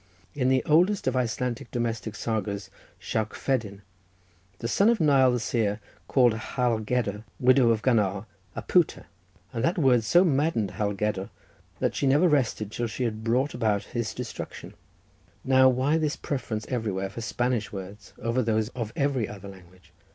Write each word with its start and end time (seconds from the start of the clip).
In 0.33 0.49
the 0.49 0.63
oldest 0.65 1.05
of 1.05 1.15
Icelandic 1.15 1.69
domestic 1.69 2.15
sagas, 2.15 2.71
Skarphedin, 2.99 3.81
the 4.57 4.67
son 4.67 4.89
of 4.89 4.99
Nial 4.99 5.31
the 5.31 5.39
seer, 5.39 5.79
called 6.07 6.33
Hallgerdr, 6.33 7.23
widow 7.39 7.69
of 7.69 7.83
Gunnar, 7.83 8.25
a 8.55 8.63
puta—and 8.63 9.63
that 9.63 9.77
word 9.77 10.03
so 10.03 10.23
maddened 10.23 10.71
Hallgerdr, 10.71 11.29
that 11.77 11.93
she 11.93 12.07
never 12.07 12.27
rested 12.27 12.71
till 12.71 12.87
she 12.87 13.03
had 13.03 13.23
brought 13.23 13.53
about 13.53 13.83
his 13.93 14.15
destruction. 14.15 14.73
Now, 15.43 15.69
why 15.69 15.97
this 15.99 16.15
preference 16.15 16.65
everywhere 16.69 17.11
for 17.11 17.21
Spanish 17.21 17.71
words, 17.71 18.13
over 18.19 18.41
those 18.41 18.69
of 18.69 18.91
every 18.95 19.29
other 19.29 19.49
language? 19.49 19.91